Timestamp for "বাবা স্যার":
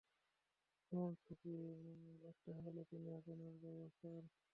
3.63-4.23